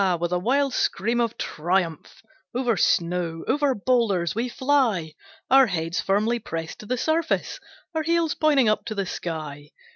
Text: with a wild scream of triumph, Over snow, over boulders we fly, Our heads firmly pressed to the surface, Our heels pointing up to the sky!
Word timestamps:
with 0.19 0.31
a 0.33 0.39
wild 0.39 0.73
scream 0.73 1.21
of 1.21 1.37
triumph, 1.37 2.23
Over 2.55 2.75
snow, 2.75 3.43
over 3.47 3.75
boulders 3.75 4.33
we 4.33 4.49
fly, 4.49 5.13
Our 5.51 5.67
heads 5.67 6.01
firmly 6.01 6.39
pressed 6.39 6.79
to 6.79 6.87
the 6.87 6.97
surface, 6.97 7.59
Our 7.93 8.01
heels 8.01 8.33
pointing 8.33 8.67
up 8.67 8.83
to 8.85 8.95
the 8.95 9.05
sky! 9.05 9.69